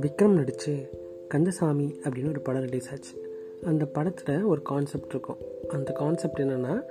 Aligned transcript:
விக்ரம் 0.00 0.34
நடித்து 0.34 0.90
கந்தசாமி 1.28 2.00
அப்படின்னு 2.02 2.28
ஒரு 2.28 2.40
படம் 2.40 2.62
ரிலீஸ் 2.62 2.90
ஆச்சு. 2.90 3.36
அந்த 3.64 3.86
படத்தில் 3.86 4.42
ஒரு 4.42 4.62
கான்செப்ட் 4.62 5.08
இருக்கும். 5.08 5.36
அந்த 5.68 5.92
கான்செப்ட் 5.92 6.38
என்னென்னா 6.38 6.82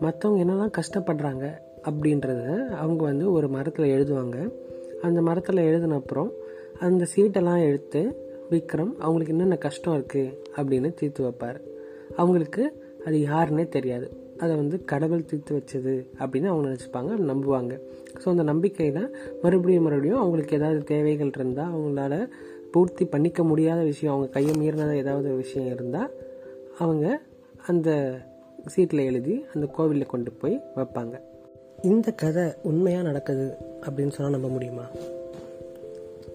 மற்றவங்க 0.00 0.42
என்னெல்லாம் 0.42 0.72
கஷ்டப்படுறாங்க 0.78 1.52
அப்படின்றத 1.82 2.68
அவங்க 2.68 3.04
வந்து 3.04 3.32
ஒரு 3.32 3.48
மரத்தில் 3.48 3.86
எழுதுவாங்க. 3.86 4.52
அந்த 5.02 5.22
மரத்தில் 5.22 5.56
எழுதின 5.56 5.94
அப்புறம் 5.94 6.32
அந்த 6.80 7.06
சீட்டெல்லாம் 7.16 7.64
எடுத்து 7.64 8.16
விக்ரம் 8.50 8.94
அவங்களுக்கு 8.98 9.32
என்னென்ன 9.32 9.56
கஷ்டம் 9.56 10.02
இருக்குது 10.02 10.36
அப்படின்னு 10.56 10.94
தீர்த்து 10.94 11.24
வைப்பார். 11.24 11.60
அவங்களுக்கு 12.16 12.84
அது 13.04 13.16
யாருன்னே 13.16 13.68
தெரியாது. 13.68 14.23
அதை 14.38 14.56
வந்து 14.56 14.84
கடவுள் 14.84 15.24
தீர்த்து 15.24 15.52
வச்சது 15.56 15.94
அப்படின்னு 16.18 16.50
அவங்க 16.52 16.66
நினச்சிப்பாங்க 16.68 17.12
நம்புவாங்க. 17.30 17.80
ஸோ 18.24 18.28
அந்த 18.28 18.42
நம்பிக்கையில் 18.42 19.14
மறுபடியும் 19.42 19.82
மறுபடியும் 19.82 20.18
அவங்களுக்கு 20.18 20.56
ஏதாவது 20.56 20.84
தேவைகள் 20.84 21.30
இருந்தால் 21.34 21.74
அவங்களால 21.74 22.28
பூர்த்தி 22.70 23.04
பண்ணிக்க 23.04 23.44
முடியாத 23.44 23.82
விஷயம் 23.82 24.14
அவங்க 24.14 24.32
கையை 24.32 24.54
மீறினத 24.54 24.94
ஏதாவது 24.94 25.32
விஷயம் 25.34 25.72
இருந்தால் 25.74 26.10
அவங்க 26.78 27.20
அந்த 27.66 27.90
சீட்டில் 28.66 29.04
எழுதி 29.04 29.44
அந்த 29.54 29.66
கோவிலில் 29.66 30.06
கொண்டு 30.06 30.32
போய் 30.32 30.62
வைப்பாங்க. 30.76 31.20
இந்த 31.82 32.10
கதை 32.10 32.44
உண்மையாக 32.62 33.04
நடக்குது 33.04 33.56
அப்படின்னு 33.80 34.10
சொன்னால் 34.10 34.40
நம்ப 34.40 34.48
முடியுமா? 34.48 34.86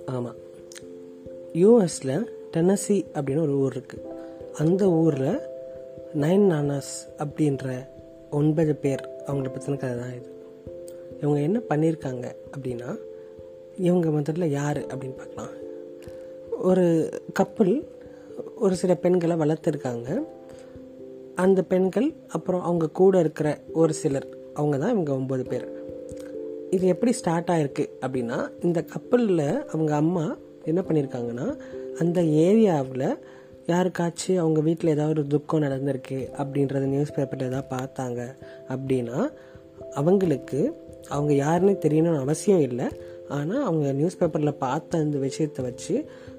ஆமாம் 0.06 0.36
யூஎஸில் 1.54 2.28
டென்னசி 2.52 3.06
அப்படின்னு 3.14 3.42
ஒரு 3.42 3.58
ஊர் 3.60 3.78
இருக்குது 3.78 4.08
அந்த 4.54 4.90
ஊரில் 4.90 5.40
நைன் 6.16 6.46
நானாஸ் 6.52 6.94
அப்படின்ற 7.18 7.88
ஒன்பது 8.30 8.76
பேர் 8.76 9.10
அவங்கள 9.28 9.46
பற்றின 9.46 9.78
கதை 9.78 9.98
தான் 9.98 10.16
இது. 10.16 10.32
இவங்க 11.22 11.40
என்ன 11.40 11.62
பண்ணியிருக்காங்க 11.70 12.36
அப்படின்னா 12.58 12.98
இவங்க 13.78 14.10
முதல்ல 14.10 14.46
யார் 14.46 14.78
அப்படின்னு 14.78 15.18
பார்க்கலாம். 15.18 15.50
ஒரு 16.62 17.10
கப்பல் 17.34 17.88
ஒரு 18.56 18.76
சில 18.76 18.96
பெண்களை 18.96 19.36
வளர்த்துருக்காங்க. 19.36 20.24
அந்த 21.36 21.64
பெண்கள் 21.64 22.14
அப்புறம் 22.28 22.62
அவங்க 22.62 22.90
கூட 22.90 23.20
இருக்கிற 23.20 23.60
ஒரு 23.74 23.94
சிலர் 23.94 24.28
அவங்க 24.54 24.78
தான் 24.78 24.98
இவங்க 24.98 25.14
ஒம்பது 25.14 25.48
பேர். 25.48 25.68
இது 26.70 26.88
எப்படி 26.88 27.12
ஸ்டார்ட் 27.12 27.50
ஆயிருக்கு 27.50 28.06
அப்படின்னா 28.06 28.50
இந்த 28.62 28.82
கப்பலில் 28.82 29.66
அவங்க 29.66 29.96
அம்மா 29.96 30.38
என்ன 30.64 30.84
பண்ணியிருக்காங்கன்னா 30.88 31.60
அந்த 32.00 32.22
ஏரியாவில் 32.22 33.18
யாருக்காச்சும் 33.72 34.42
அவங்க 34.44 34.60
வீட்டில் 34.68 34.94
ஏதாவது 34.94 35.14
ஒரு 35.20 35.30
துக்கம் 35.34 35.64
நடந்திருக்கு 35.66 36.20
அப்படின்றத 36.42 36.86
நியூஸ் 36.94 37.16
பேப்பரில் 37.16 37.50
ஏதாவது 37.50 37.70
பார்த்தாங்க 37.76 38.22
அப்படின்னா 38.74 39.20
அவங்களுக்கு 40.02 40.60
அவங்க 41.10 41.34
யாருன்னு 41.34 41.74
தெரியணும்னு 41.86 42.24
அவசியம் 42.26 42.64
இல்லை. 42.70 42.88
ஆனால் 43.38 43.64
அவங்க 43.64 43.92
நியூஸ் 43.92 44.18
பேப்பரில் 44.18 44.60
பார்த்த 44.66 45.04
அந்த 45.06 45.18
விஷயத்தை 45.18 45.62
வச்சு 45.66 45.96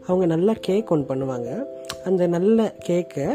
அவங்க 0.07 0.27
நல்லா 0.27 0.53
கேக் 0.61 0.93
ஒன்று 0.95 1.11
பண்ணுவாங்க. 1.11 1.51
அந்த 2.05 2.23
நல்ல 2.37 2.75
கேக்கை 2.89 3.29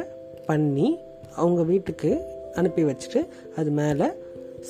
பண்ணி 0.45 0.87
அவங்க 1.35 1.61
வீட்டுக்கு 1.63 2.11
அனுப்பி 2.53 2.83
வச்சுட்டு 2.83 3.21
அது 3.55 3.71
மேலே 3.79 4.07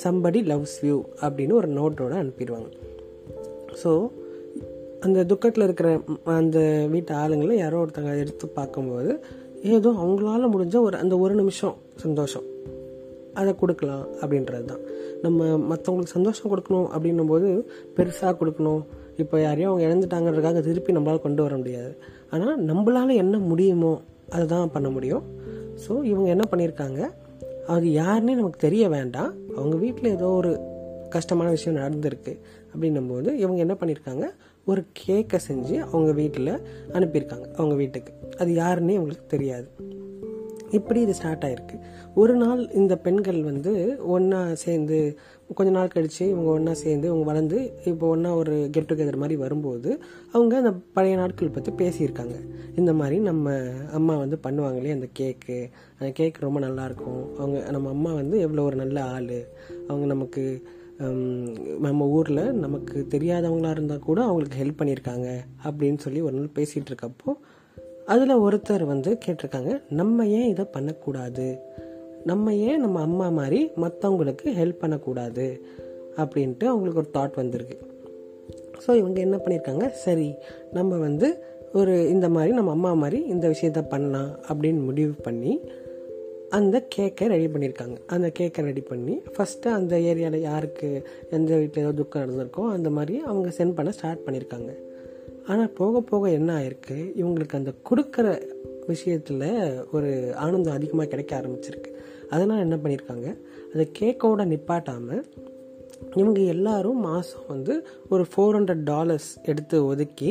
சம்படி 0.04 0.40
லவ்ஸ் 0.52 0.78
வியூ 0.82 0.98
அப்படின்னு 1.20 1.52
ஒரு 1.52 1.68
நோட்டோடு 1.78 2.16
அனுப்பிடுவாங்க. 2.22 2.70
ஸோ 3.82 3.90
அந்த 5.04 5.24
துக்கத்தில் 5.24 5.64
இருக்கிற 5.64 6.00
அந்த 6.24 6.86
வீட்டு 6.92 7.14
ஆளுங்களை 7.14 7.54
யாரோ 7.54 7.80
ஒருத்தங்க 7.84 8.12
எடுத்து 8.18 8.46
பார்க்கும்போது 8.48 9.10
ஏதோ 9.62 9.90
அவங்களால 10.02 10.48
முடிஞ்ச 10.52 10.76
ஒரு 10.80 10.96
அந்த 10.96 11.18
ஒரு 11.18 11.34
நிமிஷம் 11.34 11.76
சந்தோஷம். 12.04 12.46
அதை 13.34 13.54
கொடுக்கலாம் 13.54 14.04
அப்படின்றது 14.20 14.64
தான் 14.64 14.82
நம்ம 15.22 15.44
மற்றவங்களுக்கு 15.70 16.16
சந்தோஷம் 16.16 16.50
கொடுக்கணும் 16.52 16.88
அப்படின்னும் 16.94 17.30
போது 17.32 17.48
பெருசாக 17.96 18.32
கொடுக்கணும். 18.40 18.82
இப்போ 19.16 19.40
யாரையும் 19.40 19.70
அவங்க 19.70 19.84
இழந்துட்டாங்கிறதுக்காக 19.88 20.60
திருப்பி 20.60 20.92
நம்மளால் 20.92 21.24
கொண்டு 21.26 21.42
வர 21.42 21.56
முடியாது. 21.56 21.92
ஆனால் 22.30 22.64
நம்மளால் 22.64 23.20
என்ன 23.22 23.38
முடியுமோ 23.38 24.00
அதை 24.30 24.46
தான் 24.46 24.72
பண்ண 24.76 24.88
முடியும். 24.88 25.24
ஸோ 25.84 26.04
இவங்க 26.04 26.28
என்ன 26.28 26.44
பண்ணியிருக்காங்க? 26.50 27.00
அது 27.66 27.86
யாருன்னே 27.88 28.34
நமக்கு 28.34 28.58
தெரிய 28.58 28.88
வேண்டாம். 28.88 29.32
அவங்க 29.56 29.76
வீட்டில் 29.76 30.14
ஏதோ 30.14 30.28
ஒரு 30.30 30.52
கஷ்டமான 31.10 31.48
விஷயம் 31.48 31.78
நடந்திருக்கு. 31.82 32.32
அப்படின்னும் 32.76 33.08
போது 33.08 33.36
இவங்க 33.38 33.58
என்ன 33.58 33.76
பண்ணியிருக்காங்க 33.80 34.26
ஒரு 34.64 34.84
கேக்கை 35.06 35.38
செஞ்சு 35.48 35.78
அவங்க 35.78 36.12
வீட்டில் 36.12 36.52
அனுப்பியிருக்காங்க 36.92 37.52
அவங்க 37.52 37.74
வீட்டுக்கு. 37.74 38.12
அது 38.38 38.52
யாருன்னே 38.52 38.94
அவங்களுக்கு 38.94 39.26
தெரியாது. 39.26 39.68
இப்படி 40.70 41.00
இது 41.00 41.14
ஸ்டார்ட் 41.14 41.42
ஆயிருக்கு. 41.42 41.80
ஒரு 42.14 42.34
நாள் 42.34 42.70
இந்த 42.70 42.98
பெண்கள் 42.98 43.42
வந்து 43.42 43.96
ஒன்றா 44.06 44.54
சேர்ந்து 44.54 45.18
கொஞ்ச 45.54 45.72
நாள் 45.72 45.88
கழித்து 45.88 46.28
இவங்க 46.28 46.50
ஒன்றா 46.50 46.72
சேர்ந்து 46.72 47.06
இவங்க 47.06 47.24
வளர்ந்து 47.24 47.72
இப்போ 47.84 48.06
ஒன்றா 48.06 48.34
ஒரு 48.34 48.68
கெட் 48.70 48.90
டுகெதர் 48.92 49.16
மாதிரி 49.16 49.36
வரும்போது 49.36 49.98
அவங்க 50.32 50.56
அந்த 50.56 50.72
பழைய 50.92 51.16
நாட்கள் 51.16 51.48
பற்றி 51.48 51.72
பேசியிருக்காங்க. 51.72 52.34
இந்த 52.76 52.92
மாதிரி 52.92 53.18
நம்ம 53.18 53.58
அம்மா 53.92 54.16
வந்து 54.16 54.38
பண்ணுவாங்களே 54.42 54.92
அந்த 54.92 55.06
கேக்கு. 55.18 55.70
அந்த 55.98 56.12
கேக் 56.12 56.36
ரொம்ப 56.40 56.60
நல்லாயிருக்கும் 56.60 57.34
அவங்க 57.38 57.70
நம்ம 57.70 57.88
அம்மா 57.88 58.12
வந்து 58.12 58.38
எவ்வளோ 58.38 58.62
ஒரு 58.62 58.76
நல்ல 58.76 59.04
ஆள். 59.04 59.46
அவங்க 59.88 60.06
நமக்கு 60.06 60.62
நம்ம 61.80 62.06
ஊரில் 62.06 62.54
நமக்கு 62.54 63.06
தெரியாதவங்களா 63.10 63.70
இருந்தால் 63.70 63.98
கூட 63.98 64.22
அவங்களுக்கு 64.22 64.60
ஹெல்ப் 64.62 64.78
பண்ணியிருக்காங்க 64.80 65.28
அப்படின்னு 65.64 65.98
சொல்லி 65.98 66.20
ஒரு 66.20 66.36
நாள் 66.36 66.54
பேசிகிட்டு 66.54 66.90
இருக்கப்போ 66.92 67.32
அதில் 68.06 68.32
ஒருத்தர் 68.34 68.84
வந்து 68.84 69.18
கேட்டிருக்காங்க 69.26 69.82
நம்ம 69.88 70.26
ஏன் 70.26 70.48
இதை 70.48 70.64
பண்ணக்கூடாது? 70.64 71.58
நம்ம 72.24 72.54
ஏன் 72.54 72.80
நம்ம 72.80 73.00
அம்மா 73.00 73.28
மாதிரி 73.28 73.70
மற்றவங்களுக்கு 73.76 74.46
ஹெல்ப் 74.46 74.78
பண்ணக்கூடாது? 74.78 75.62
அப்படின்ட்டு 76.16 76.64
அவங்களுக்கு 76.64 76.98
ஒரு 76.98 77.10
தாட் 77.12 77.34
வந்திருக்கு. 77.34 77.76
ஸோ 78.86 78.96
இவங்க 78.96 79.20
என்ன 79.20 79.36
பண்ணியிருக்காங்க 79.36 79.90
சரி 79.90 80.34
நம்ம 80.72 80.96
வந்து 80.96 81.44
ஒரு 81.72 82.08
இந்த 82.08 82.28
மாதிரி 82.28 82.52
நம்ம 82.52 82.70
அம்மா 82.70 82.92
மாதிரி 82.92 83.22
இந்த 83.22 83.48
விஷயத்த 83.48 83.88
பண்ணலாம் 83.88 84.30
அப்படின்னு 84.48 84.84
முடிவு 84.84 85.14
பண்ணி 85.22 85.60
அந்த 86.56 86.76
கேக்கை 86.96 87.26
ரெடி 87.26 87.46
பண்ணியிருக்காங்க 87.46 87.96
அந்த 88.06 88.32
கேக்கை 88.38 88.62
ரெடி 88.62 88.80
பண்ணி 88.80 89.14
ஃபஸ்ட்டு 89.34 89.68
அந்த 89.68 89.94
ஏரியாவில் 90.10 90.40
யாருக்கு 90.40 90.88
எந்த 91.30 91.56
வீட்டில் 91.56 91.82
ஏதோ 91.82 91.92
துக்கம் 91.92 92.22
நடந்திருக்கோ 92.22 92.62
அந்த 92.70 92.90
மாதிரி 92.90 93.18
அவங்க 93.20 93.48
சென்ட் 93.48 93.74
பண்ண 93.74 93.90
ஸ்டார்ட் 93.90 94.24
பண்ணியிருக்காங்க 94.26 94.70
ஆனால் 95.46 95.72
போக 95.72 96.00
போக 96.00 96.30
என்ன 96.30 96.50
ஆயிருக்கு? 96.58 96.96
இவங்களுக்கு 97.22 97.52
அந்த 97.52 97.72
கொடுக்குற 97.90 98.26
விஷயத்தில் 98.86 99.44
ஒரு 99.92 100.10
ஆனந்தம் 100.36 100.74
அதிகமாக 100.74 101.08
கிடைக்க 101.08 101.32
ஆரம்பிச்சிருக்கு. 101.36 101.90
அதனால் 102.30 102.58
என்ன 102.58 102.76
பண்ணியிருக்காங்க 102.76 103.26
அந்த 103.72 103.84
கேக்கோட 103.98 104.40
நிப்பாட்டாமல் 104.52 105.22
இவங்க 106.14 106.40
எல்லாரும் 106.40 107.00
மாதம் 107.00 107.46
வந்து 107.48 107.74
ஒரு 108.10 108.24
ஃபோர் 108.32 108.56
ஹண்ட்ரட் 108.56 108.82
டாலர்ஸ் 108.82 109.30
எடுத்து 109.44 109.86
ஒதுக்கி 109.86 110.30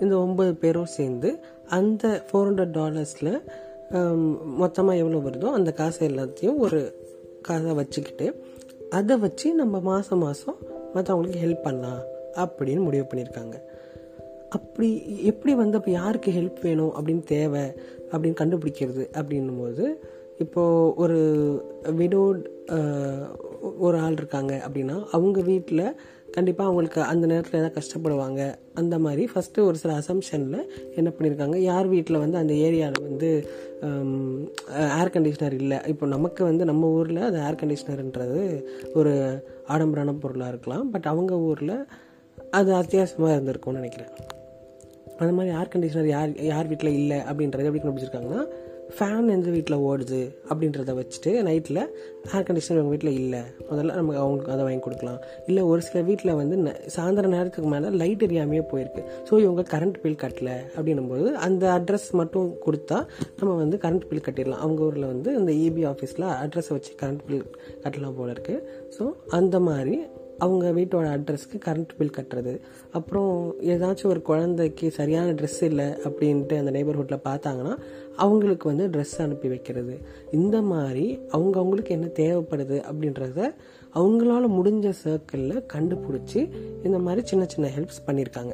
இந்த 0.00 0.16
ஒம்பது 0.16 0.52
பேரும் 0.52 0.92
சேர்ந்து 0.96 1.30
அந்த 1.68 2.24
ஃபோர் 2.30 2.48
ஹண்ட்ரட் 2.48 2.76
டாலர்ஸில் 2.78 3.34
மொத்தமாக 4.44 4.98
எவ்வளோ 4.98 5.18
வருதோ 5.18 5.44
அந்த 5.44 5.72
காசை 5.72 6.08
எல்லாத்தையும் 6.08 6.56
ஒரு 6.56 6.94
காசை 7.42 7.72
வச்சுக்கிட்டு 7.72 8.44
அதை 8.90 9.18
வச்சு 9.18 9.54
நம்ம 9.54 9.80
மாதம் 9.80 10.18
மாதம் 10.18 10.56
மற்றவங்களுக்கு 10.94 11.42
ஹெல்ப் 11.44 11.62
பண்ணலாம் 11.62 12.02
அப்படின்னு 12.34 12.82
முடிவு 12.82 13.06
பண்ணியிருக்காங்க. 13.14 13.54
அப்படி 14.48 15.02
எப்படி 15.24 15.54
வந்து 15.54 15.78
அப்போ 15.78 15.90
யாருக்கு 15.90 16.32
ஹெல்ப் 16.32 16.60
வேணும் 16.62 16.92
அப்படின்னு 16.94 17.24
தேவை 17.24 17.60
அப்படின்னு 18.10 18.34
கண்டுபிடிக்கிறது 18.40 19.08
அப்படின்னும் 19.12 19.58
போது 19.58 20.02
இப்போது 20.38 20.94
ஒரு 20.94 21.18
விடோட் 21.84 22.46
ஒரு 23.78 23.98
ஆள் 23.98 24.12
இருக்காங்க 24.12 24.68
அப்படின்னா 24.68 25.04
அவங்க 25.10 25.40
வீட்டில் 25.40 25.96
கண்டிப்பாக 26.34 26.68
அவங்களுக்கு 26.68 27.00
அந்த 27.12 27.24
நேரத்தில் 27.30 27.58
எதாவது 27.60 27.76
கஷ்டப்படுவாங்க. 27.78 28.40
அந்த 28.80 28.94
மாதிரி 29.04 29.22
ஃபஸ்ட்டு 29.32 29.64
ஒரு 29.68 29.76
சில 29.82 29.94
அசம்ஷனில் 30.00 30.68
என்ன 30.98 31.08
பண்ணியிருக்காங்க 31.16 31.56
யார் 31.70 31.88
வீட்டில் 31.94 32.22
வந்து 32.24 32.38
அந்த 32.42 32.54
ஏரியாவில் 32.66 33.06
வந்து 33.08 33.30
ஏர் 35.00 35.14
கண்டிஷ்னர் 35.16 35.56
இல்லை. 35.62 35.78
இப்போ 35.92 36.06
நமக்கு 36.16 36.42
வந்து 36.50 36.64
நம்ம 36.70 36.90
ஊரில் 36.98 37.20
அது 37.28 37.38
ஏர் 37.46 37.60
கண்டிஷ்னர்ன்றது 37.62 38.42
ஒரு 39.00 39.14
ஆடம்பரான 39.74 40.16
பொருளாக 40.24 40.52
இருக்கலாம். 40.54 40.86
பட் 40.94 41.10
அவங்க 41.12 41.34
ஊரில் 41.50 41.76
அது 42.58 42.70
அத்தியாவசியமாக 42.80 43.34
இருந்திருக்கும்னு 43.36 43.80
நினைக்கிறேன். 43.82 44.12
அந்த 45.22 45.32
மாதிரி 45.36 45.54
ஏர் 45.60 45.72
கண்டிஷனர் 45.72 46.12
யார் 46.16 46.30
யார் 46.52 46.68
வீட்டில் 46.72 46.98
இல்லை 47.00 47.18
அப்படின்றத 47.30 47.68
எப்படி 47.68 47.82
கண்டுபிடிச்சிருக்காங்கன்னா 47.82 48.42
ஃபேன் 48.96 49.30
எந்த 49.34 49.48
வீட்டில் 49.54 49.82
ஓடுது 49.88 50.20
அப்படின்றத 50.50 50.92
வச்சுட்டு 50.98 51.30
நைட்டில் 51.48 51.80
ஏர் 52.34 52.46
கண்டிஷனர் 52.48 52.80
அவங்க 52.80 52.92
வீட்டில் 52.94 53.18
இல்லை. 53.20 53.40
முதல்ல 53.70 53.96
நமக்கு 53.98 54.20
அவங்களுக்கு 54.22 54.52
அதை 54.54 54.62
வாங்கி 54.66 54.82
கொடுக்கலாம். 54.86 55.20
இல்லை 55.48 55.62
ஒரு 55.70 55.80
சில 55.88 56.02
வீட்டில் 56.08 56.32
வந்து 56.40 56.56
சாயந்தர 56.94 57.30
நேரத்துக்கு 57.36 57.70
மேலே 57.74 57.90
லைட் 58.02 58.24
எரியாமையே 58.28 58.64
போயிருக்கு. 58.72 59.02
ஸோ 59.30 59.32
இவங்க 59.44 59.64
கரண்ட் 59.74 59.98
பில் 60.04 60.20
கட்டல 60.24 60.52
அப்படின்னும்போது 60.76 61.26
அந்த 61.48 61.66
அட்ரஸ் 61.78 62.08
மட்டும் 62.20 62.48
கொடுத்தா 62.66 63.00
நம்ம 63.40 63.50
வந்து 63.64 63.78
கரண்ட் 63.84 64.08
பில் 64.12 64.26
கட்டிடலாம். 64.28 64.62
அவங்க 64.66 64.82
ஊரில் 64.88 65.10
வந்து 65.14 65.32
இந்த 65.40 65.52
இபி 65.66 65.84
ஆஃபீஸில் 65.92 66.30
அட்ரஸை 66.44 66.74
வச்சு 66.78 66.94
கரண்ட் 67.04 67.26
பில் 67.28 67.44
கட்டலாம் 67.84 68.18
போல 68.20 68.34
இருக்குது 68.36 68.64
ஸோ 68.96 69.04
அந்த 69.40 69.58
மாதிரி 69.68 69.96
அவங்க 70.44 70.66
வீட்டோட 70.76 71.06
அட்ரஸ்க்கு 71.14 71.56
கரண்ட் 71.64 71.90
பில் 71.96 72.14
கட்டுறது. 72.18 72.52
அப்புறம் 72.98 73.32
ஏதாச்சும் 73.72 74.10
ஒரு 74.12 74.20
குழந்தைக்கு 74.28 74.86
சரியான 74.98 75.32
ட்ரெஸ் 75.38 75.58
இல்லை 75.68 75.88
அப்படின்ட்டு 76.08 76.60
அந்த 76.60 76.70
நெய்பர்ஹுட்டில் 76.76 77.26
பார்த்தாங்கன்னா 77.26 77.74
அவங்களுக்கு 78.16 78.76
வந்து 78.76 78.88
ட்ரெஸ் 78.88 79.22
அனுப்பி 79.22 79.48
வைக்கிறது. 79.48 79.98
இந்த 80.30 80.62
மாதிரி 80.62 81.18
அவங்க 81.30 81.58
அவங்களுக்கு 81.58 81.94
என்ன 81.94 82.06
தேவைப்படுது 82.06 82.82
அப்படின்றத 82.90 83.54
அவங்களால 83.94 84.44
முடிஞ்ச 84.58 84.92
சர்க்கிளில் 85.04 85.64
கண்டுபிடிச்சி 85.72 86.50
இந்த 86.84 86.98
மாதிரி 86.98 87.26
சின்ன 87.26 87.44
சின்ன 87.44 87.70
ஹெல்ப்ஸ் 87.76 88.06
பண்ணியிருக்காங்க 88.06 88.52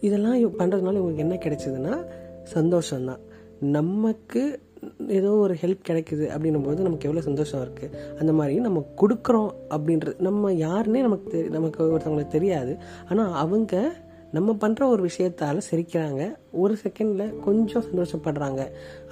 இதெல்லாம் 0.00 0.34
பண்ணுறதுனால 0.34 0.98
இவங்களுக்கு 0.98 1.16
என்ன 1.16 1.34
கிடைச்சதுன்னா 1.34 2.06
சந்தோஷம்தான். 2.54 3.18
நமக்கு 3.60 4.60
ஏதோ 5.08 5.30
ஒரு 5.30 5.54
ஹெல்ப் 5.54 5.86
கிடைக்குது 5.88 6.24
அப்படின்னும் 6.34 6.62
போது 6.62 6.82
நமக்கு 6.82 7.08
எவ்வளோ 7.08 7.24
சந்தோஷம் 7.24 7.62
இருக்குது 7.62 7.94
அந்த 8.18 8.32
மாதிரி 8.32 8.60
நம்ம 8.60 8.84
கொடுக்குறோம் 8.96 9.50
அப்படின்றது 9.70 10.20
நம்ம 10.20 10.50
யாருன்னே 10.50 11.00
நமக்கு 11.00 11.30
தெ 11.30 11.48
நமக்கு 11.48 11.84
ஒருத்தவங்களுக்கு 11.84 12.26
தெரியாது. 12.26 12.76
ஆனால் 13.10 13.32
அவங்க 13.32 13.92
நம்ம 14.36 14.56
பண்ணுற 14.62 14.82
ஒரு 14.94 15.02
விஷயத்தால் 15.08 15.66
சிரிக்கிறாங்க. 15.70 16.22
ஒரு 16.62 16.74
செகண்டில் 16.82 17.34
கொஞ்சம் 17.46 17.86
சந்தோஷப்படுறாங்க. 17.88 18.62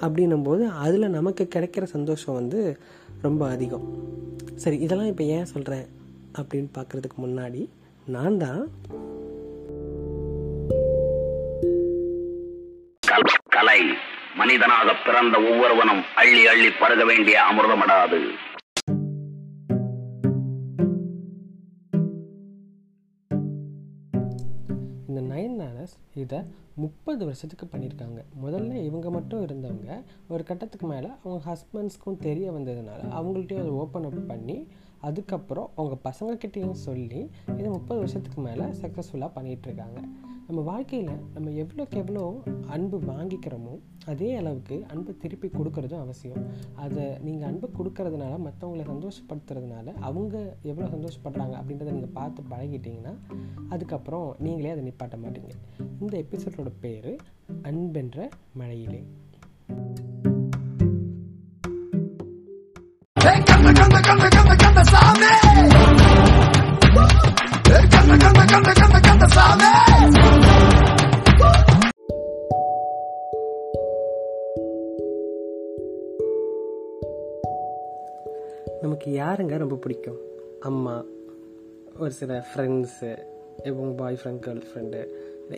அப்படின்னும் 0.05 0.45
போது 0.47 0.63
அதில் 0.85 1.15
நமக்கு 1.17 1.43
கிடைக்கிற 1.55 1.83
சந்தோஷம் 1.95 2.37
வந்து 2.39 2.61
ரொம்ப 3.27 3.43
அதிகம். 3.55 3.85
சரி 4.63 4.77
இதெல்லாம் 4.85 5.11
இப்போ 5.13 5.25
ஏன் 5.37 5.51
சொல்கிறேன் 5.53 5.85
அப்படின்னு 6.39 6.69
பார்க்குறதுக்கு 6.77 7.17
முன்னாடி 7.25 7.63
நான் 8.15 8.37
தான் 8.43 8.61
கலை 13.55 13.79
மனிதனாக 14.39 14.89
பிறந்த 15.05 15.35
ஒவ்வொருவனும் 15.49 16.01
அள்ளி 16.21 16.41
அள்ளி 16.53 16.69
பருக 16.81 17.03
வேண்டிய 17.11 17.35
அமிர்தமடாது 17.49 18.19
இதை 26.25 26.39
முப்பது 26.75 27.21
வருஷத்துக்கு 27.25 27.65
பண்ணியிருக்காங்க 27.65 28.21
முதல்ல 28.43 28.79
இவங்க 28.83 29.09
மட்டும் 29.09 29.43
இருந்தவங்க 29.43 29.91
ஒரு 30.29 30.43
கட்டத்துக்கு 30.43 30.87
மேலே 30.87 31.09
அவங்க 31.17 31.39
ஹஸ்பண்ட்ஸ்க்கும் 31.49 32.19
தெரிய 32.19 32.47
வந்ததுனால 32.51 33.01
அவங்கள்ட்டையும் 33.13 33.63
அதை 33.63 33.73
ஓப்பன் 33.75 34.07
அப் 34.09 34.21
பண்ணி 34.27 34.57
அதுக்கப்புறம் 35.01 35.69
அவங்க 35.75 35.95
பசங்கக்கிட்டேயும் 36.03 36.79
சொல்லி 36.83 37.21
இது 37.57 37.67
முப்பது 37.69 37.99
வருஷத்துக்கு 37.99 38.41
மேலே 38.41 38.67
சக்ஸஸ்ஃபுல்லாக 38.81 39.35
பண்ணிகிட்ருக்காங்க 39.35 39.99
நம்ம 40.47 40.61
வாழ்க்கையில் 40.61 41.09
நம்ம 41.33 41.49
எவ்வளோக்கு 41.49 41.95
எவ்வளோ 41.95 42.43
அன்பு 42.67 42.97
வாங்கிக்கிறோமோ 42.99 43.73
அதே 44.05 44.35
அளவுக்கு 44.35 44.85
அன்பை 44.89 45.17
திருப்பி 45.17 45.47
கொடுக்கறதும் 45.47 45.99
அவசியம். 45.99 46.45
அதை 46.75 47.03
நீங்கள் 47.21 47.49
அன்பை 47.49 47.69
கொடுக்கறதுனால 47.77 48.33
மற்றவங்களை 48.37 48.85
சந்தோஷப்படுத்துறதுனால 48.93 49.93
அவங்க 49.99 50.57
எவ்வளோ 50.61 50.87
சந்தோஷப்படுறாங்க 50.87 51.55
அப்படின்றத 51.61 51.91
நீங்கள் 51.91 52.13
பார்த்து 52.13 52.43
பழகிட்டீங்கன்னா 52.49 53.13
அதுக்கப்புறம் 53.69 54.35
நீங்களே 54.39 54.69
அதை 54.69 54.83
நிப்பாட்ட 54.83 55.15
மாட்டீங்க. 55.25 55.51
இந்த 56.01 56.23
எபிசோடோட 56.25 56.71
பேர் 56.79 57.15
அன்பென்ற 57.63 58.29
மழையிலே. 58.57 59.03
சாமி! 69.33 69.94
உங்களுக்கு 79.05 79.23
யாருங்க 79.23 79.57
ரொம்ப 79.57 79.75
பிடிக்கும்? 79.75 80.19
அம்மா 80.59 80.93
ஒரு 81.99 82.11
சில 82.11 82.45
ஃப்ரெண்ட்ஸு 82.47 83.09
இவங்க 83.63 83.91
boy 83.99 84.17
friend 84.21 84.41
girl 84.45 84.61
friend 84.69 84.99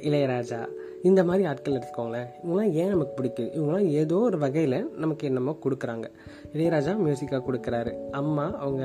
Ilaiyaraaja 0.08 0.60
இந்த 1.02 1.24
மாதிரி 1.24 1.44
ஆட்கள் 1.48 1.78
எடுத்துக்கோங்களேன் 1.78 2.28
இவங்களாம் 2.44 2.72
ஏன் 2.72 2.90
நமக்கு 2.90 3.14
பிடிக்குது 3.20 3.54
இவங்களாம் 3.58 3.86
ஏதோ 4.02 4.16
ஒரு 4.16 4.38
வகையில் 4.38 4.78
நமக்கு 4.96 5.28
என்னமோ 5.28 5.54
கொடுக்குறாங்க. 5.66 6.08
இளையராஜா 6.54 6.94
மியூசிக்காக 7.06 7.42
கொடுக்குறாரு. 7.48 7.94
அம்மா 8.12 8.46
அவங்க 8.58 8.84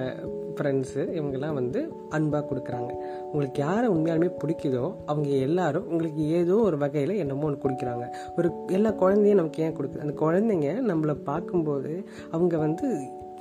ஃப்ரெண்ட்ஸு 0.57 1.03
இவங்கெல்லாம் 1.19 1.53
வந்து 1.53 1.83
அன்பாக 2.09 2.45
கொடுக்குறாங்க. 2.51 2.93
உங்களுக்கு 3.33 3.61
யாரை 3.61 3.89
உண்மையாலுமே 3.89 4.31
பிடிக்குதோ 4.45 4.85
அவங்க 5.07 5.29
எல்லாரும் 5.49 5.89
உங்களுக்கு 5.89 6.29
ஏதோ 6.41 6.55
ஒரு 6.55 6.79
வகையில் 6.79 7.15
என்னமோ 7.17 7.45
ஒன்று 7.45 7.65
கொடுக்குறாங்க. 7.65 8.07
ஒரு 8.37 8.51
எல்லா 8.69 8.91
குழந்தையும் 8.91 9.41
நமக்கு 9.41 9.63
ஏன் 9.63 9.77
கொடுக்குது? 9.79 10.05
அந்த 10.07 10.15
குழந்தைங்க 10.25 10.71
நம்மளை 10.93 11.17
பார்க்கும்போது 11.31 12.05
அவங்க 12.31 12.57
வந்து 12.57 12.89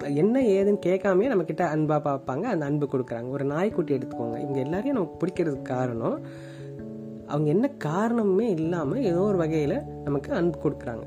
என்ன 0.08 0.40
ஏதுன்னு 0.40 0.80
கேட்காமே 0.86 1.28
நம்ம 1.28 1.44
கிட்ட 1.44 1.76
அன்பா 1.76 1.98
பார்ப்பாங்க 2.04 2.44
அந்த 2.44 2.66
அன்பு 2.66 2.90
கொடுக்குறாங்க. 2.92 3.30
ஒரு 3.30 3.46
நாய்க்குட்டி 3.46 3.96
எடுத்துக்கோங்க. 3.96 4.38
இவங்க 4.40 4.60
எல்லாரையும் 4.60 4.96
நமக்கு 4.96 5.26
பிடிக்கிறதுக்கு 5.26 5.62
காரணம் 5.62 6.22
அவங்க 7.28 7.50
என்ன 7.50 7.70
காரணமே 7.70 8.50
இல்லாமல் 8.50 9.02
ஏதோ 9.02 9.20
ஒரு 9.20 9.38
வகையில் 9.38 9.82
நமக்கு 10.04 10.34
அன்பு 10.34 10.58
கொடுக்குறாங்க. 10.64 11.06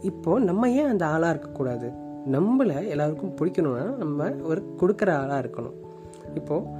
இப்போ 0.00 0.38
நம்ம 0.38 0.70
ஏன் 0.70 0.88
அந்த 0.88 1.06
ஆளாக 1.06 1.30
இருக்கக்கூடாது? 1.30 1.90
நம்மளை 2.32 2.88
எல்லாருக்கும் 2.88 3.36
பிடிக்கணும்னா 3.36 3.96
நம்ம 3.96 4.30
ஒரு 4.42 4.74
கொடுக்குற 4.80 5.10
ஆளாக 5.10 5.48
இருக்கணும். 5.48 5.76
இப்போ 6.34 6.76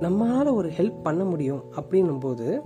நம்மளால் 0.00 0.54
ஒரு 0.54 0.70
ஹெல்ப் 0.76 1.02
பண்ண 1.02 1.24
முடியும் 1.24 1.62
அப்படின்னும் 1.76 2.20
போது 2.20 2.62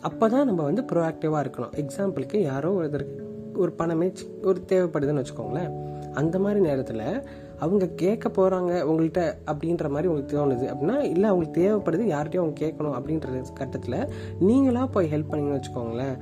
அப்போ 0.00 0.28
தான் 0.28 0.46
நம்ம 0.46 0.62
வந்து 0.62 0.84
ப்ரோஆக்டிவாக 0.92 1.44
இருக்கணும். 1.44 1.72
எக்ஸாம்பிளுக்கு 1.76 2.36
யாரோ 2.36 2.80
ஒருத்தருக்கு 2.80 3.26
ஒரு 3.56 3.72
பணமே 3.72 4.12
ஒரு 4.42 4.64
தேவைப்படுதுன்னு 4.68 5.24
வச்சுக்கோங்களேன். 5.34 5.72
அந்த 6.18 6.36
மாதிரி 6.38 6.60
நேரத்தில் 6.60 7.06
அவங்க 7.58 7.84
கேட்க 8.02 8.26
போகிறாங்க 8.28 8.72
உங்கள்கிட்ட 8.90 9.22
அப்படின்ற 9.50 9.84
மாதிரி 9.88 10.08
உங்களுக்கு 10.08 10.34
தோணுது 10.34 10.66
அப்படின்னா 10.72 10.98
இல்லை 11.14 11.28
அவங்களுக்கு 11.30 11.60
தேவைப்படுது 11.62 12.04
யார்கிட்டயும் 12.12 12.44
அவங்க 12.44 12.58
கேட்கணும் 12.64 12.96
அப்படின்ற 12.98 13.28
கட்டத்தில் 13.54 13.98
நீங்களாக 14.48 14.88
போய் 14.92 15.10
ஹெல்ப் 15.12 15.30
பண்ணீங்கன்னு 15.30 15.60
வச்சுக்கோங்களேன். 15.60 16.16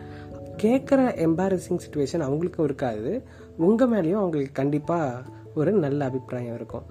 கேட்குற 0.63 1.01
எம்பாரசிங் 1.27 1.83
சுச்சுவேஷன் 1.85 2.25
அவங்களுக்கும் 2.27 2.67
இருக்காது. 2.69 3.13
உங்கள் 3.57 3.89
மேலேயும் 3.89 4.23
அவங்களுக்கு 4.23 4.53
கண்டிப்பாக 4.53 5.23
ஒரு 5.55 5.73
நல்ல 5.85 6.01
அபிப்பிராயம் 6.05 6.55
இருக்கும். 6.55 6.87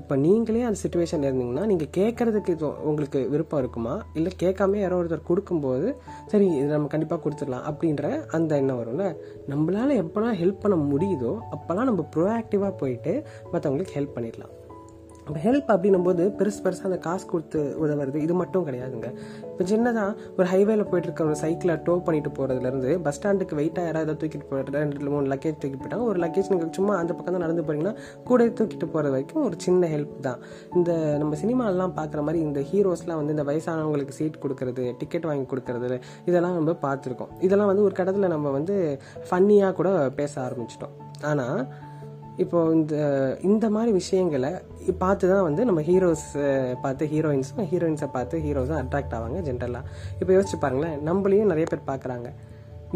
இப்போ 0.00 0.14
நீங்களே 0.24 0.62
அந்த 0.68 0.78
சுச்சுவேஷன் 0.82 1.24
இருந்தீங்கன்னா 1.26 1.64
நீங்கள் 1.70 1.92
கேட்கறதுக்கு 1.98 2.54
இது 2.56 2.66
உங்களுக்கு 2.90 3.20
விருப்பம் 3.32 3.60
இருக்குமா? 3.62 3.94
இல்லை 4.18 4.32
கேட்காம 4.42 4.78
யாரோ 4.82 4.98
ஒருத்தர் 5.00 5.28
கொடுக்கும்போது 5.30 5.88
சரி 6.32 6.48
இது 6.58 6.68
நம்ம 6.74 6.90
கண்டிப்பாக 6.94 7.20
கொடுத்துடலாம் 7.24 7.66
அப்படின்ற 7.70 8.10
அந்த 8.38 8.60
எண்ணம் 8.62 8.80
வரும்ல? 8.82 9.06
நம்மளால் 9.52 10.00
எப்போலாம் 10.02 10.38
ஹெல்ப் 10.42 10.62
பண்ண 10.64 10.78
முடியுதோ 10.92 11.32
அப்போல்லாம் 11.56 11.90
நம்ம 11.92 12.04
ப்ரோஆக்டிவாக 12.16 12.72
போயிட்டு 12.82 13.14
மற்றவங்களுக்கு 13.52 13.98
ஹெல்ப் 13.98 14.16
பண்ணிடலாம். 14.18 14.54
இப்போ 15.26 15.40
ஹெல்ப் 15.44 15.70
அப்படின்னும் 15.74 16.04
போது 16.06 16.24
பெருசு 16.38 16.60
பெருசாக 16.64 16.88
அந்த 16.88 16.98
காசு 17.06 17.24
கொடுத்து 17.30 17.60
உதவுறது 17.84 18.18
இது 18.24 18.34
மட்டும் 18.40 18.64
கிடையாதுங்க. 18.66 19.08
இப்போ 19.48 19.64
சின்னதாக 19.70 20.10
ஒரு 20.38 20.46
ஹைவேல 20.50 20.82
போயிட்டு 20.90 21.08
இருக்க 21.08 21.22
ஒரு 21.30 21.36
சைக்கிளை 21.40 21.74
டோ 21.86 21.94
பண்ணிட்டு 22.06 22.30
போகிறதுலேருந்து 22.36 22.90
பஸ் 23.04 23.16
ஸ்டாண்டுக்கு 23.18 23.56
வெயிட்டாக 23.60 23.88
யாராவது 23.88 24.14
தூக்கிட்டு 24.20 24.46
போகிறது 24.50 24.76
ரெண்டு 24.82 25.10
மூணு 25.14 25.26
லக்கேஜ் 25.32 25.56
தூக்கிட்டு 25.62 25.80
போயிட்டாங்க 25.82 26.06
ஒரு 26.10 26.20
லக்கேஜ் 26.24 26.50
நீங்கள் 26.52 26.70
சும்மா 26.78 26.94
அந்த 27.00 27.12
பக்கம் 27.16 27.36
தான் 27.36 27.44
நடந்து 27.46 27.64
போகிறீங்கன்னா 27.68 27.94
கூட 28.28 28.46
தூக்கிட்டு 28.60 28.88
போகிற 28.94 29.10
வரைக்கும் 29.14 29.42
ஒரு 29.48 29.58
சின்ன 29.66 29.88
ஹெல்ப் 29.94 30.14
தான். 30.28 30.38
இந்த 30.76 30.92
நம்ம 31.22 31.40
சினிமாலெலாம் 31.42 31.96
பார்க்குற 31.98 32.22
மாதிரி 32.28 32.40
இந்த 32.48 32.62
ஹீரோஸ்லாம் 32.70 33.20
வந்து 33.22 33.36
இந்த 33.36 33.46
வயசானவங்களுக்கு 33.50 34.16
சீட் 34.20 34.40
கொடுக்கறது 34.44 34.86
டிக்கெட் 35.02 35.28
வாங்கி 35.30 35.46
கொடுக்கறது 35.54 35.98
இதெல்லாம் 36.28 36.56
நம்ம 36.60 36.76
பார்த்துருக்கோம். 36.86 37.34
இதெல்லாம் 37.48 37.72
வந்து 37.72 37.86
ஒரு 37.88 37.96
கடத்தில் 38.02 38.34
நம்ம 38.36 38.54
வந்து 38.58 38.76
ஃபன்னியாக 39.28 39.74
கூட 39.80 39.90
பேச 40.20 40.32
ஆரம்பிச்சிட்டோம். 40.46 40.96
ஆனால் 41.32 41.58
இப்போ 42.42 42.58
இந்த 42.76 42.94
இந்த 43.48 43.66
மாதிரி 43.74 43.90
விஷயங்களை 43.98 44.50
பார்த்து 45.02 45.30
தான் 45.30 45.46
வந்து 45.46 45.62
நம்ம 45.68 45.80
ஹீரோஸ் 45.88 46.26
பார்த்து 46.82 47.04
ஹீரோயின்ஸும் 47.12 47.68
ஹீரோயின்ஸை 47.70 48.08
பார்த்து 48.16 48.42
ஹீரோஸும் 48.46 48.80
அட்ராக்ட் 48.80 49.14
ஆவாங்க 49.18 49.38
ஜென்ரலாக 49.46 49.88
இப்போ 50.20 50.32
யோசிச்சு 50.36 50.58
பாருங்களேன் 50.64 50.98
நம்மளையும் 51.08 51.50
நிறைய 51.52 51.66
பேர் 51.70 51.88
பார்க்குறாங்க. 51.92 52.28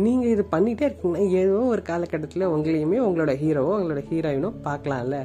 நீங்கள் 0.05 0.33
இது 0.35 0.43
பண்ணிகிட்டே 0.55 0.85
இருக்கீங்கன்னா 0.89 1.25
ஏதோ 1.41 1.57
ஒரு 1.73 1.83
காலகட்டத்தில் 1.89 2.51
உங்களையுமே 2.55 2.99
உங்களோட 3.07 3.33
ஹீரோவோ 3.43 3.73
உங்களோட 3.79 4.03
ஹீரோயினோ 4.11 4.51
பார்க்கலாம்ல. 4.69 5.17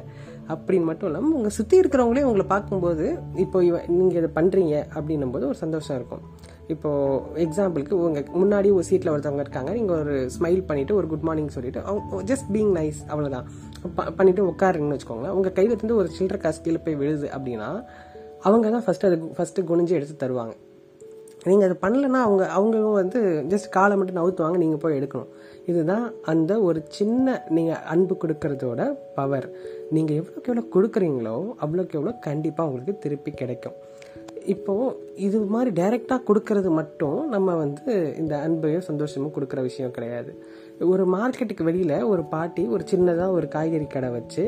அப்படின்னு 0.54 0.88
மட்டும் 0.88 1.08
இல்லாமல் 1.10 1.36
உங்கள் 1.38 1.54
சுற்றி 1.58 1.76
இருக்கிறவங்களே 1.82 2.26
உங்களை 2.28 2.46
பார்க்கும்போது 2.54 3.06
இப்போ 3.44 3.58
இவ 3.68 3.76
நீங்கள் 3.98 4.20
இதை 4.22 4.30
பண்ணுறீங்க 4.38 4.74
அப்படின்னும் 4.96 5.34
போது 5.34 5.44
ஒரு 5.52 5.58
சந்தோஷம் 5.64 5.96
இருக்கும். 5.98 6.24
இப்போது 6.66 7.46
எக்ஸாம்பிளுக்கு 7.46 7.92
உங்கள் 7.92 8.22
முன்னாடி 8.22 8.72
ஒரு 8.72 8.84
சீட்டில் 8.84 9.12
ஒருத்தவங்க 9.12 9.40
இருக்காங்க 9.40 9.72
நீங்கள் 9.72 9.98
ஒரு 9.98 10.30
ஸ்மைல் 10.40 10.62
பண்ணிவிட்டு 10.68 10.92
ஒரு 10.92 11.06
குட் 11.06 11.20
மார்னிங் 11.20 11.48
சொல்லிட்டு 11.48 11.80
அவங்க 11.80 12.34
ஜஸ்ட் 12.34 12.54
பீங் 12.54 12.74
நைஸ் 12.74 13.00
அவ்வளோதான் 13.08 13.44
ப- 13.94 14.10
உட்காருங்கன்னு 14.42 14.98
வச்சுக்கோங்களேன். 14.98 15.28
உங்கள் 15.28 15.52
கையில் 15.52 15.74
இருந்து 15.74 15.96
ஒரு 15.96 16.08
சில்லற 16.18 16.36
காசு 16.38 16.60
கீழே 16.60 16.78
போய் 16.78 16.94
விழுது 16.94 17.28
அப்படின்னா 17.28 17.84
அவங்க 18.40 18.70
தான் 18.70 18.84
ஃபஸ்ட்டு 18.84 19.06
அது 19.06 19.16
ஃபஸ்ட்டு 19.16 19.64
குனிஞ்சு 19.64 19.88
எடுத்து 19.88 20.28
தருவாங்க. 20.28 20.52
நீங்கள் 21.44 21.70
அதை 21.70 21.90
பண்ணலன்னா 21.90 22.20
அவங்க 22.20 22.48
அவங்களும் 22.48 22.92
வந்து 22.92 23.44
ஜஸ்ட் 23.48 23.68
காலை 23.70 23.96
மட்டும் 23.96 24.16
நவுத்துவாங்க 24.16 24.56
நீங்கள் 24.56 24.78
போய் 24.78 25.00
எடுக்கணும். 25.00 25.26
இதுதான் 25.66 26.12
அந்த 26.22 26.60
ஒரு 26.60 26.84
சின்ன 26.88 27.46
நீங்கள் 27.48 27.76
அன்பு 27.76 28.16
கொடுக்கறதோட 28.20 28.96
பவர் 29.14 29.50
நீங்கள் 29.90 30.16
எவ்வளோக்கு 30.16 30.56
எவ்வளோ 30.56 30.64
கொடுக்குறீங்களோ 30.74 31.54
அவ்வளோக்கு 31.60 31.92
எவ்வளோ 31.92 32.12
கண்டிப்பாக 32.20 32.70
உங்களுக்கு 32.70 32.98
திருப்பி 33.00 33.30
கிடைக்கும். 33.30 33.72
இப்போது 34.54 34.94
இது 35.26 35.38
மாதிரி 35.54 35.70
டைரெக்டாக 35.80 36.26
கொடுக்கறது 36.28 36.70
மட்டும் 36.78 37.18
நம்ம 37.34 37.54
வந்து 37.54 38.14
இந்த 38.18 38.34
அன்பையும் 38.46 38.86
சந்தோஷமும் 38.88 39.32
கொடுக்குற 39.36 39.60
விஷயம் 39.62 39.94
கிடையாது. 39.96 40.30
ஒரு 40.92 41.04
மார்க்கெட்டுக்கு 41.14 41.64
வெளியில் 41.68 41.96
ஒரு 42.12 42.22
பாட்டி 42.34 42.62
ஒரு 42.74 42.84
சின்னதாக 42.90 43.36
ஒரு 43.38 43.48
காய்கறி 43.48 43.86
கடை 43.86 44.10
வச்சு 44.10 44.44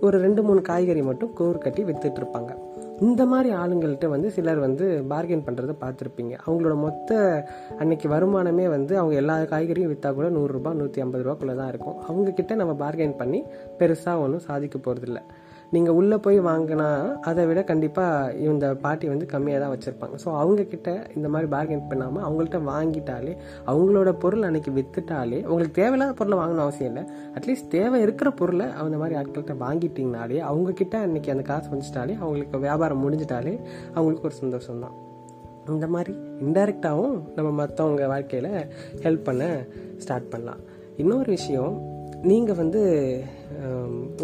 ஒரு 0.00 0.16
ரெண்டு 0.24 0.42
மூணு 0.42 0.62
காய்கறி 0.70 1.02
மட்டும் 1.02 1.32
கோர் 1.40 1.64
கட்டி 1.64 1.84
வித்துட்டு 1.84 2.20
இருப்பாங்க. 2.22 2.52
இந்த 3.08 3.22
மாதிரி 3.26 3.50
ஆளுங்கள்கிட்ட 3.54 4.06
வந்து 4.08 4.30
சிலர் 4.30 4.58
வந்து 4.66 4.86
பார்கெயின் 5.12 5.44
பண்ணுறதை 5.46 5.74
பார்த்துருப்பீங்க. 5.84 6.34
அவங்களோட 6.46 6.74
மொத்த 6.86 7.10
அன்னைக்கு 7.78 8.08
வருமானமே 8.08 8.66
வந்து 8.76 8.92
அவங்க 8.98 9.14
எல்லா 9.22 9.36
காய்கறியும் 9.52 9.92
விற்றா 9.92 10.10
கூட 10.18 10.28
நூறுரூபா 10.38 10.72
நூற்றி 10.80 11.02
ஐம்பது 11.04 11.24
ரூபாக்குள்ளே 11.26 11.54
தான் 11.60 11.70
இருக்கும் 11.74 11.96
அவங்கக்கிட்ட 12.08 12.54
நம்ம 12.54 12.74
பார்கெயின் 12.84 13.20
பண்ணி 13.22 13.40
பெருசாக 13.80 14.24
ஒன்றும் 14.24 14.46
சாதிக்க 14.48 14.78
போகிறதில்ல 14.78 15.22
நீங்கள் 15.74 15.96
உள்ளே 15.98 16.16
போய் 16.24 16.38
வாங்கினா 16.48 16.86
அதை 17.30 17.42
விட 17.48 17.60
கண்டிப்பாக 17.70 18.32
இந்த 18.46 18.66
பாட்டி 18.84 19.06
வந்து 19.12 19.26
கம்மியாக 19.32 19.60
தான் 19.62 19.72
வச்சுருப்பாங்க. 19.74 20.14
ஸோ 20.24 20.28
அவங்கக்கிட்ட 20.40 20.90
இந்த 21.16 21.28
மாதிரி 21.32 21.48
பார்கெயின் 21.54 21.84
பண்ணாமல் 21.90 22.24
அவங்கள்ட்ட 22.26 22.60
வாங்கிட்டாலே 22.70 23.32
அவங்களோட 23.72 24.12
பொருள் 24.24 24.46
அன்னைக்கு 24.48 24.72
விற்றுட்டாலே 24.78 25.38
உங்களுக்கு 25.50 25.76
தேவையில்லாத 25.80 26.16
பொருளை 26.20 26.38
வாங்கணும் 26.40 26.64
அவசியம் 26.66 26.90
இல்லை. 26.92 27.04
அட்லீஸ்ட் 27.38 27.70
தேவை 27.76 28.00
இருக்கிற 28.06 28.30
பொருளை 28.40 28.66
அந்த 28.84 28.98
மாதிரி 29.02 29.18
ஆட்கள்கிட்ட 29.20 29.56
வாங்கிட்டிங்கனாலே 29.66 30.40
அவங்கக்கிட்ட 30.50 30.96
அன்னைக்கு 31.06 31.34
அந்த 31.34 31.44
காசு 31.52 31.70
வந்துட்டாலே 31.74 32.16
அவங்களுக்கு 32.22 32.64
வியாபாரம் 32.66 33.04
முடிஞ்சிட்டாலே 33.04 33.54
அவங்களுக்கு 33.94 34.28
ஒரு 34.30 34.38
சந்தோஷம் 34.42 34.82
தான் 34.86 34.96
இந்த 35.76 35.86
மாதிரி 35.94 36.12
இன்டைரக்டாகவும் 36.44 37.16
நம்ம 37.36 37.48
மற்றவங்க 37.62 38.06
வாழ்க்கையில் 38.14 38.52
ஹெல்ப் 39.04 39.26
பண்ண 39.28 39.44
ஸ்டார்ட் 40.04 40.30
பண்ணலாம். 40.32 40.60
இன்னொரு 41.02 41.30
விஷயம் 41.36 41.74
நீங்கள் 42.28 42.58
வந்து 42.60 42.80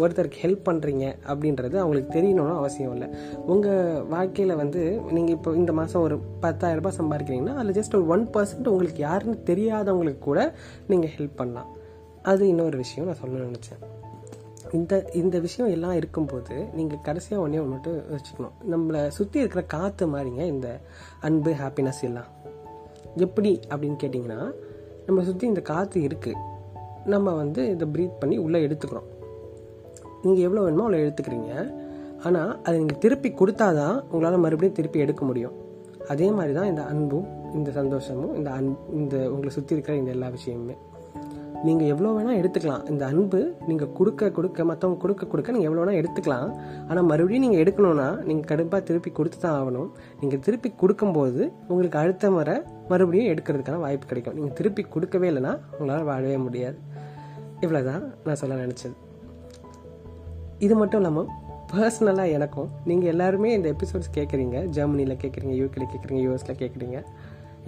ஒருத்தருக்கு 0.01 0.41
ஹெல்ப் 0.41 0.65
பண்ணுறீங்க 0.67 1.05
அப்படின்றது 1.29 1.75
அவங்களுக்கு 1.81 2.09
தெரியணும்னு 2.15 2.57
அவசியம் 2.61 2.91
இல்லை. 2.95 3.07
உங்கள் 3.53 4.03
வாழ்க்கையில் 4.13 4.59
வந்து 4.61 4.81
நீங்கள் 5.15 5.35
இப்போ 5.35 5.51
இந்த 5.59 5.73
மாதம் 5.79 6.03
ஒரு 6.07 6.15
பத்தாயிரரூபா 6.43 6.91
சம்பாதிக்கிறீங்கன்னா 6.97 7.55
அதில் 7.59 7.77
ஜஸ்ட் 7.77 7.95
ஒரு 7.99 8.05
ஒன் 8.15 8.25
பர்சன்ட் 8.35 8.69
உங்களுக்கு 8.71 9.01
யாருன்னு 9.05 9.37
தெரியாதவங்களுக்கு 9.49 10.21
கூட 10.27 10.41
நீங்கள் 10.91 11.13
ஹெல்ப் 11.15 11.39
பண்ணலாம். 11.41 11.69
அது 12.31 12.43
இன்னொரு 12.53 12.77
விஷயம் 12.83 13.07
நான் 13.09 13.21
சொல்ல 13.21 13.39
நினச்சேன். 13.47 13.81
இந்த 14.77 14.93
இந்த 15.21 15.39
விஷயம் 15.45 15.71
எல்லாம் 15.75 15.97
இருக்கும்போது 15.99 16.55
நீங்கள் 16.77 17.03
கடைசியாக 17.07 17.43
ஒன்றே 17.45 17.61
ஒன்று 17.63 17.75
மட்டும் 17.75 17.97
வச்சுக்கணும் 18.15 18.55
நம்மளை 18.73 19.01
சுற்றி 19.17 19.41
இருக்கிற 19.43 19.63
காற்று 19.75 20.07
மாதிரிங்க 20.13 20.43
இந்த 20.53 20.69
அன்பு 21.29 21.53
ஹாப்பினஸ் 21.61 22.03
எல்லாம். 22.09 22.29
எப்படி 23.27 23.53
அப்படின்னு 23.71 23.99
கேட்டிங்கன்னா 24.03 24.39
நம்மளை 25.07 25.25
சுற்றி 25.31 25.47
இந்த 25.53 25.63
காற்று 25.71 25.99
இருக்குது 26.09 26.55
நம்ம 27.13 27.33
வந்து 27.41 27.61
இதை 27.73 27.85
ப்ரீத் 27.93 28.19
பண்ணி 28.21 28.37
உள்ளே 28.45 28.59
எடுத்துக்கிறோம். 28.67 29.07
நீங்கள் 30.25 30.45
எவ்வளோ 30.47 30.63
வேணுமோ 30.65 30.85
அவ்வளோ 30.87 31.03
எடுத்துக்கிறீங்க. 31.05 31.51
ஆனால் 32.27 32.51
அதை 32.65 32.75
நீங்கள் 32.81 33.01
திருப்பி 33.05 33.29
கொடுத்தா 33.41 33.67
தான் 33.81 33.97
உங்களால் 34.11 34.43
மறுபடியும் 34.45 34.77
திருப்பி 34.79 35.05
எடுக்க 35.05 35.23
முடியும். 35.29 35.55
அதே 36.13 36.27
மாதிரி 36.37 36.53
தான் 36.59 36.69
இந்த 36.73 36.83
அன்பும் 36.91 37.27
இந்த 37.57 37.69
சந்தோஷமும் 37.79 38.35
இந்த 38.39 38.49
அன் 38.57 38.69
இந்த 38.99 39.15
உங்களை 39.33 39.51
சுற்றி 39.55 39.75
இருக்கிற 39.75 39.95
இந்த 40.01 40.11
எல்லா 40.15 40.29
விஷயமுமே. 40.37 40.75
நீங்கள் 41.67 41.89
எவ்வளோ 41.91 42.09
வேணால் 42.15 42.39
எடுத்துக்கலாம். 42.39 42.83
இந்த 42.91 43.03
அன்பு 43.11 43.39
நீங்கள் 43.67 43.91
கொடுக்க 43.99 44.29
கொடுக்க 44.37 44.65
மற்றவங்க 44.69 44.99
கொடுக்க 45.03 45.23
கொடுக்க 45.31 45.55
நீங்கள் 45.55 45.69
எவ்வளோ 45.69 45.81
வேணால் 45.81 45.99
எடுத்துக்கலாம். 46.01 46.49
ஆனால் 46.89 47.07
மறுபடியும் 47.11 47.45
நீங்கள் 47.45 47.61
எடுக்கணும்னா 47.63 48.09
நீங்கள் 48.27 48.49
கடுப்பாக 48.51 48.81
திருப்பி 48.89 49.11
கொடுத்து 49.19 49.39
தான் 49.45 49.55
ஆகணும். 49.59 49.89
நீங்கள் 50.21 50.43
திருப்பி 50.47 50.71
கொடுக்கும்போது 50.81 51.41
உங்களுக்கு 51.71 51.99
அடுத்த 52.03 52.31
முறை 52.35 52.55
மறுபடியும் 52.91 53.31
எடுக்கிறதுக்கான 53.33 53.81
வாய்ப்பு 53.85 54.11
கிடைக்கும். 54.11 54.37
நீங்கள் 54.39 54.57
திருப்பி 54.59 54.85
கொடுக்கவே 54.95 55.29
இல்லைன்னா 55.31 55.55
உங்களால் 55.77 56.07
வாழவே 56.11 56.37
முடியாது. 56.47 56.77
இவ்வளோதான் 57.63 58.03
நான் 58.25 58.39
சொல்ல 58.41 58.55
நினச்சது. 58.65 58.95
இது 60.65 60.75
மட்டும் 60.81 60.99
இல்லாமல் 61.01 61.29
பர்சனலாக 61.71 62.35
எனக்கும் 62.37 62.69
நீங்கள் 62.89 63.11
எல்லாருமே 63.13 63.49
இந்த 63.57 63.67
எபிசோட்ஸ் 63.75 64.13
கேட்குறீங்க 64.17 64.57
ஜெர்மனியில் 64.75 65.19
கேட்குறீங்க 65.23 65.55
யூகேல 65.61 65.85
கேட்குறீங்க 65.93 66.21
யூஎஸில் 66.25 66.59
கேட்குறீங்க 66.61 66.99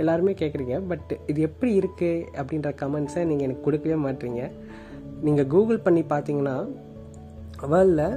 எல்லாருமே 0.02 0.34
கேட்குறீங்க 0.42 0.76
பட் 0.90 1.10
இது 1.32 1.40
எப்படி 1.48 1.72
இருக்குது 1.80 2.26
அப்படின்ற 2.40 2.70
கமெண்ட்ஸை 2.82 3.24
நீங்கள் 3.30 3.48
எனக்கு 3.48 3.66
கொடுக்கவே 3.68 3.98
மாட்டீங்க. 4.06 4.44
நீங்கள் 5.28 5.50
கூகுள் 5.54 5.84
பண்ணி 5.88 6.04
பார்த்தீங்கன்னா 6.14 6.56
வேர்ல்டில் 7.72 8.16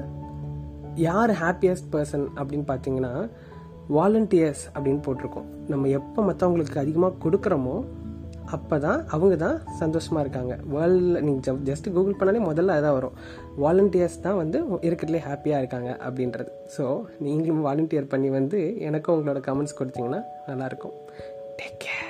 யார் 1.07 1.33
ஹாப்பியஸ்ட் 1.43 1.89
பர்சன் 1.95 2.27
அப்படின்னு 2.41 2.67
பார்த்தீங்கன்னா 2.73 3.13
வாலண்டியர்ஸ் 3.97 4.65
அப்படின்னு 4.75 5.03
போட்டிருக்கோம். 5.07 5.49
நம்ம 5.73 5.89
எப்போ 5.99 6.21
மற்றவங்களுக்கு 6.29 6.79
அதிகமாக 6.85 7.21
கொடுக்குறோமோ 7.25 7.77
அப்போ 8.57 8.77
தான் 8.87 9.01
அவங்க 9.15 9.35
தான் 9.45 9.57
சந்தோஷமாக 9.81 10.23
இருக்காங்க 10.25 10.55
வேர்ல்டில் 10.75 11.23
நீங்கள் 11.27 11.61
ஜஸ்ட் 11.69 11.89
கூகுள் 11.97 12.19
பண்ணாலே 12.21 12.41
முதல்ல 12.49 12.77
அதான் 12.79 12.97
வரும். 12.99 13.17
வாலண்டியர்ஸ் 13.65 14.23
தான் 14.27 14.39
வந்து 14.43 14.61
இருக்கிறதுலே 14.89 15.23
ஹாப்பியாக 15.29 15.63
இருக்காங்க 15.63 15.91
அப்படின்றது. 16.07 16.51
ஸோ 16.77 16.87
நீங்களும் 17.27 17.65
வாலண்டியர் 17.69 18.13
பண்ணி 18.15 18.31
வந்து 18.39 18.61
எனக்கும் 18.91 19.17
உங்களோட 19.19 19.43
கமெண்ட்ஸ் 19.49 19.79
கொடுத்தீங்கன்னா 19.81 20.23
நல்லாயிருக்கும். 20.51 20.97
Take 21.61 21.79
care 21.85 22.02